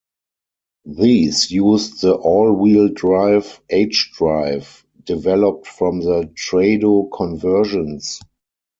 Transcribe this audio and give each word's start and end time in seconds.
These 0.97 1.51
used 1.51 2.01
the 2.01 2.15
all-wheel-drive 2.15 3.61
H-drive 3.69 4.83
developed 5.03 5.67
from 5.67 5.99
the 5.99 6.23
Trado 6.35 7.07
conversions. 7.15 8.19